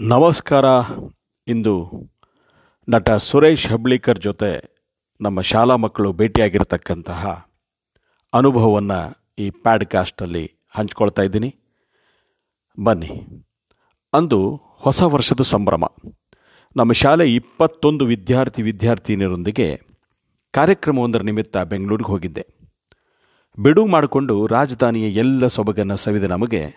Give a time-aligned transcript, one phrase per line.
[0.00, 0.64] ನಮಸ್ಕಾರ.
[1.48, 1.90] ಇಂದು
[2.88, 4.76] ನಟ ಸುರೇಶ್ ಹಬ್ಳಿಕರ್ ಜೊತೆ
[5.20, 7.48] ನಮ್ಮ ಶಾಲಾ ಮಕ್ಕಳು ಭೇಟಿಯಾಗಿರ್ತಕ್ಕಂತಹ
[8.32, 11.56] ಅನುಭವವನ್ನು ಈ ಪ್ಯಾಡ್ಕಾಸ್ಟಲ್ಲಿ ಹಂಚ್ಕೊಳ್ತಾ ಇದ್ದೀನಿ.
[12.80, 13.26] ಬನ್ನಿ.
[14.12, 15.84] ಅಂದು ಹೊಸ ವರ್ಷದ ಸಂಭ್ರಮ.
[16.76, 19.80] ನಮ್ಮ ಶಾಲೆ ಇಪ್ಪತ್ತೊಂದು ವಿದ್ಯಾರ್ಥಿ ವಿದ್ಯಾರ್ಥಿನಿಯರೊಂದಿಗೆ
[20.52, 22.46] ಕಾರ್ಯಕ್ರಮವೊಂದರ ನಿಮಿತ್ತ ಬೆಂಗಳೂರಿಗೆ ಹೋಗಿದ್ದೆ.
[23.58, 26.74] ಬಿಡುವು ಮಾಡಿಕೊಂಡು ರಾಜಧಾನಿಯ ಎಲ್ಲ ಸೊಬಗನ್ನು ಸವಿದ ನಮಗೆ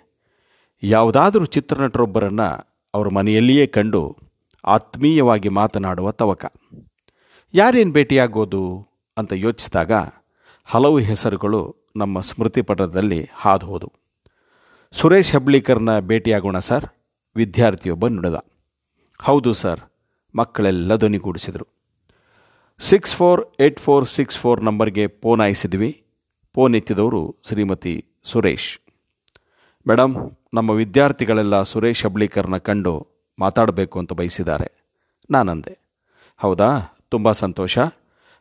[0.84, 4.18] ಯಾವುದಾದರೂ ಚಿತ್ರನಟರೊಬ್ಬರನ್ನು ಅವರ ಮನೆಯಲ್ಲಿಯೇ ಕಂಡು
[4.66, 6.46] ಆತ್ಮೀಯವಾಗಿ ಮಾತನಾಡುವ ತವಕ.
[7.54, 9.92] ಯಾರೇನು ಭೇಟಿಯಾಗೋದು ಅಂತ ಯೋಚಿಸಿದಾಗ
[10.66, 11.62] ಹಲವು ಹೆಸರುಗಳು
[11.96, 12.62] ನಮ್ಮ ಸ್ಮೃತಿ
[13.34, 13.92] ಹಾದುಹೋದು.
[14.92, 16.86] ಸುರೇಶ್ ಹೆಬ್ಳೀಕರ್ನ ಭೇಟಿಯಾಗೋಣ ಸರ್.
[17.36, 18.36] ವಿದ್ಯಾರ್ಥಿಯೊಬ್ಬ ನುಡಿದ.
[19.22, 19.80] ಹೌದು ಸರ್,
[20.36, 21.68] ಮಕ್ಕಳೆಲ್ಲ ಧ್ವನಿಗೂಡಿಸಿದರು
[22.80, 25.92] six four eight four six four ನಂಬರ್ಗೆ ಫೋನ್ ಆಯಿಸಿದ್ವಿ
[26.56, 28.85] ಫೋನ್ ಎತ್ತಿದವರು ಶ್ರೀಮತಿ ಸುರೇಶ್.
[29.88, 33.08] ಮೇಡಮ್ ನಮ್ಮ ವಿದ್ಯಾರ್ಥಿಗಳೆಲ್ಲ ಸುರೇಶ್ ಹಬ್ಳೀಕರ್ನ ಕಂಡು
[33.40, 34.94] ಮಾತಾಡಬೇಕು ಅಂತ ಬಯಸಿದ್ದಾರೆ.
[35.32, 35.78] ನಾನಂದೆ.
[36.38, 36.98] ಹೌದಾ?
[37.10, 37.78] ತುಂಬ ಸಂತೋಷ.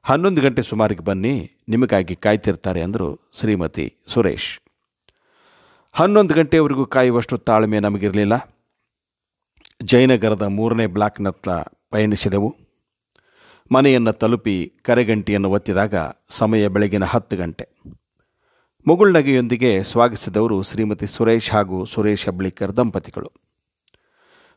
[0.03, 4.61] ಹನ್ನೊಂದು ಗಂಟೆ ಸುಮಾರಿಗೆ ಬನ್ನಿ, ನಿಮಗಾಗಿ ಕಾಯ್ತಿರ್ತಾರೆ ಅಂದರು ಶ್ರೀಮತಿ ಸುರೇಶ್.
[5.93, 8.57] ಹನ್ನೊಂದು ಗಂಟೆವರೆಗೂ ಕಾಯುವಷ್ಟು ತಾಳ್ಮೆ ನಮಗಿರಲಿಲ್ಲ.
[9.83, 11.49] ಜಯನಗರದ ಮೂರನೇ ಬ್ಲಾಕ್ನತ್ತ
[11.91, 12.57] ಪಯಣಿಸಿದೆವು.
[13.73, 15.95] ಮನೆಯನ್ನು ತಲುಪಿ ಕರೆಗಂಟಿಯನ್ನು ಒತ್ತಿದಾಗ
[16.29, 17.69] ಸಮಯ ಬೆಳಗಿನ ಹತ್ತು ಗಂಟೆ.
[18.87, 23.33] ಮುಗುಳ್ನಗೆಯೊಂದಿಗೆ ಸ್ವಾಗತಿಸಿದವರು ಶ್ರೀಮತಿ ಸುರೇಶ್ ಹಾಗೂ ಸುರೇಶ್ ಅಬ್ಳಿಕರ್ ದಂಪತಿಗಳು.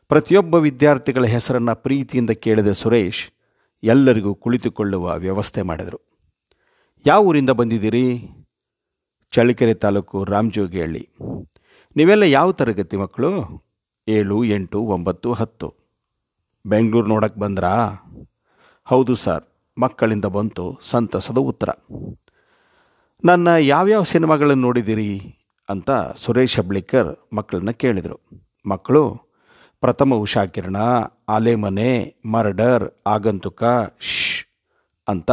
[0.08, 3.32] ಪ್ರತಿಯೊಬ್ಬ ವಿದ್ಯಾರ್ಥಿಗಳ ಹೆಸರನ್ನು ಪ್ರೀತಿಯಿಂದ ಕೇಳಿದ ಸುರೇಶ್
[3.82, 6.00] ಎಲ್ಲರಿಗೂ ಕುಳಿತುಕೊಳ್ಳುವ ವ್ಯವಸ್ಥೆ ಮಾಡಿದರು.
[7.06, 8.28] ಯಾವ ಊರಿಂದ ಬಂದಿದ್ದೀರಿ?
[9.30, 11.08] ಚಳ್ಳಕೆರೆ ತಾಲೂಕು ರಾಮಜೋಗಿಹಳ್ಳಿ.
[11.96, 13.62] ನೀವೆಲ್ಲ ಯಾವ ತರಗತಿ ಮಕ್ಕಳು?
[14.08, 15.74] ಏಳು, ಎಂಟು, ಒಂಬತ್ತು, ಹತ್ತು.
[16.66, 17.88] ಬೆಂಗಳೂರು ನೋಡಕ್ಕೆ ಬಂದ್ರಾ?
[18.84, 19.44] ಹೌದು ಸರ್,
[19.78, 21.68] ಮಕ್ಕಳಿಂದ ಬಂತು ಸಂತಸದ ಉತ್ತರ.
[23.24, 25.36] ನನ್ನ ಯಾವ್ಯಾವ ಸಿನಿಮಾಗಳನ್ನು ನೋಡಿದ್ದೀರಿ?
[25.68, 28.20] ಅಂತ ಸುರೇಶ್ ಹಬ್ಳಿಕರ್ ಮಕ್ಕಳನ್ನ ಕೇಳಿದರು.
[28.66, 29.16] ಮಕ್ಕಳು,
[29.80, 30.76] ಪ್ರಥಮ ಉಷಾಕಿರಣ
[31.28, 33.64] ಆಲೆಮನೆ ಮರ್ಡರ್, ಆಗಂತುಕ
[34.00, 34.46] ಶ್
[35.08, 35.30] ಅಂತ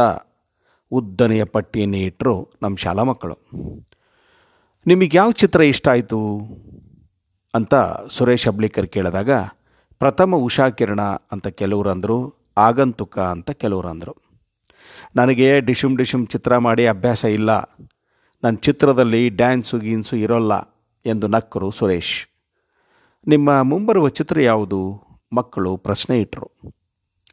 [0.90, 3.38] ಉದ್ದನೆಯ ಪಟ್ಟಿಯನ್ನು ಇಟ್ಟರು ನಮ್ಮ ಶಾಲಾ ಮಕ್ಕಳು.
[4.86, 6.40] ನಿಮಗೆ ಯಾವ ಚಿತ್ರ ಇಷ್ಟ ಆಯಿತು?
[7.54, 7.74] ಅಂತ
[8.08, 9.30] ಸುರೇಶ್ ಹಬ್ಳಿಕರ್ ಕೇಳಿದಾಗ,
[9.98, 14.25] ಪ್ರಥಮ ಉಷಾಕಿರಣ ಅಂತ ಕೆಲವರು ಅಂದರು, ಆಗಂತುಕ ಅಂತ ಕೆಲವರು ಅಂದರು.
[15.16, 17.50] ನನಗೆ ಡಿಶುಮ್ ಡಿಶುಮ್ ಚಿತ್ರ ಮಾಡಿ ಅಭ್ಯಾಸ ಇಲ್ಲ.
[18.44, 20.52] ನನ್ನ ಚಿತ್ರದಲ್ಲಿ ಡ್ಯಾನ್ಸು ಗೀನ್ಸು ಇರೋಲ್ಲ
[21.06, 22.28] ಎಂದು ನಕ್ಕರು ಸುರೇಶ್.
[23.28, 25.02] ನಿಮ್ಮ ಮುಂಬರುವ ಚಿತ್ರ ಯಾವುದು?
[25.32, 26.50] ಮಕ್ಕಳು ಪ್ರಶ್ನೆ ಇಟ್ಟರು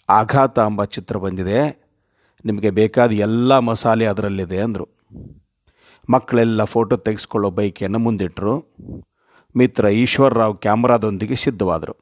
[0.09, 1.83] ಆಘಾತ ಎಂಬ ಚಿತ್ರ ಬಂದಿದೆ.
[2.45, 4.87] ನಿಮಗೆ ಬೇಕಾದ ಎಲ್ಲ ಮಸಾಲೆ ಅದರಲ್ಲಿದೆ ಅಂದರು.
[6.09, 8.75] ಮಕ್ಕಳೆಲ್ಲ ಫೋಟೋ ತೆಗೆಸ್ಕೊಳ್ಳೋ ಬೈಕಿಯನ್ನು ಮುಂದಿಟ್ಟರು
[9.57, 11.95] ಮಿತ್ರ ಈಶ್ವರ್ರಾವ್ ಕ್ಯಾಮ್ರಾದೊಂದಿಗೆ ಸಿದ್ಧವಾದರು.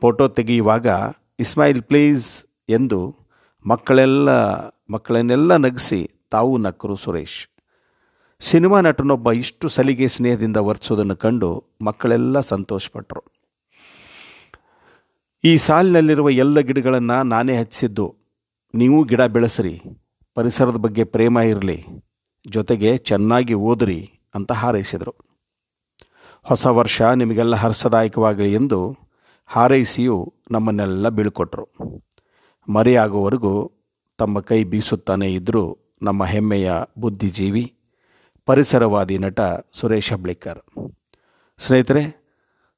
[0.00, 0.86] ಫೋಟೋ ತೆಗೆಯುವಾಗ,
[1.38, 3.25] ಇಸ್ಮಾಯಿಲ್ ಪ್ಲೀಸ್ ಎಂದು
[3.66, 4.30] ಮಕ್ಕಳೆಲ್ಲ,
[4.90, 7.48] ಮಕ್ಕಳನ್ನೆಲ್ಲ ನಗಿಸಿ, ತಾವು ನಕ್ಕರು ಸುರೇಶ್.
[8.40, 13.22] ಸಿನಿಮಾ ನಟನೊಬ್ಬ ಇಷ್ಟು ಸಲಿಗೆ ಸ್ನೇಹದಿಂದ ವರ್ತಿಸೋದನ್ನು ಕಂಡು ಮಕ್ಕಳೆಲ್ಲ ಸಂತೋಷಪಟ್ಟರು
[15.44, 18.14] ಈ ಸಾಲಿನಲ್ಲಿರುವ ಎಲ್ಲ ಗಿಡಗಳನ್ನು ನಾನೇ ಹಚ್ಚಿದ್ದು.
[18.74, 19.82] ನೀವು ಗಿಡ ಬೆಳೆಸ್ರಿ,
[20.34, 21.84] ಪರಿಸರದ ಬಗ್ಗೆ ಪ್ರೇಮ ಇರಲಿ,
[22.48, 25.14] ಜೊತೆಗೆ ಚೆನ್ನಾಗಿ ಓದ್ರಿ ಅಂತ ಹಾರೈಸಿದರು.
[26.42, 28.96] ಹೊಸ ವರ್ಷ ನಿಮಗೆಲ್ಲ ಹರ್ಷದಾಯಕವಾಗಲಿ ಎಂದು
[29.46, 31.68] ಹಾರೈಸಿಯೂ ನಮ್ಮನ್ನೆಲ್ಲ ಬೀಳ್ಕೊಟ್ರು.
[32.68, 33.72] ಮರೆಯಾಗುವವರೆಗೂ
[34.18, 37.74] ತಮ್ಮ ಕೈ ಬೀಸುತ್ತಾನೇ ಇದ್ದರೂ ನಮ್ಮ ಹೆಮ್ಮೆಯ ಬುದ್ಧಿಜೀವಿ,
[38.46, 39.40] ಪರಿಸರವಾದಿ ನಟ
[39.72, 40.90] ಸುರೇಶ್ ಹಬ್ಳಿಕರ್.
[41.58, 42.26] ಸ್ನೇಹಿತರೆ,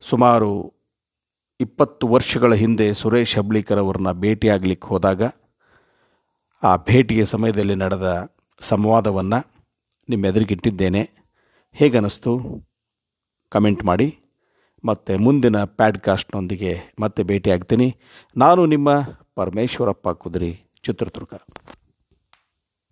[0.01, 0.75] ಸುಮಾರು
[1.61, 5.23] ಇಪ್ಪತ್ತು ವರ್ಷಗಳ ಹಿಂದೆ ಸುರೇಶ್ ಹಬ್ಳಿಕರ್ ಅವರನ್ನ ಭೇಟಿಯಾಗಲಿಕ್ಕೆ ಹೋದಾಗ
[6.63, 8.29] ಆ ಭೇಟಿಯ ಸಮಯದಲ್ಲಿ ನಡೆದ
[8.61, 9.53] ಸಂವಾದವನ್ನು
[10.09, 11.11] ನಿಮ್ಮೆದುರಿಗಿಟ್ಟಿದ್ದೇನೆ.
[11.73, 12.41] ಹೇಗನ್ನಿಸ್ತು?
[13.49, 14.19] ಕಮೆಂಟ್ ಮಾಡಿ.
[14.85, 17.97] ಮತ್ತು ಮುಂದಿನ ಪ್ಯಾಡ್ಕಾಸ್ಟ್ನೊಂದಿಗೆ ಮತ್ತೆ ಭೇಟಿಯಾಗ್ತೀನಿ.
[18.37, 18.91] ನಾನು ನಿಮ್ಮ
[19.39, 20.51] ಪರಮೇಶ್ವರಪ್ಪ ಕುದುರೆ
[20.83, 21.35] ಚಿತ್ರದುರ್ಗ.